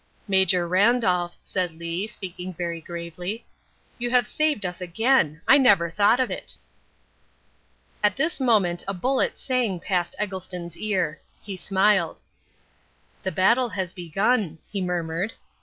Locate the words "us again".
4.65-5.41